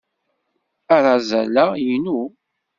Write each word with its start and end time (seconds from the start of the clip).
Arazal-a 0.95 1.65
inu. 1.93 2.19